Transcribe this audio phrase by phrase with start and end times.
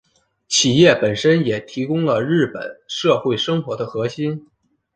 [0.47, 4.47] 企业本身也提供了日本社会生活的核心。